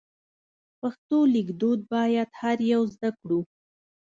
پښتو 0.79 1.17
لیک 1.33 1.47
دود 1.59 1.79
باید 1.93 2.29
هر 2.39 2.57
یو 2.73 2.81
زده 2.93 3.09
کړو. 3.19 3.39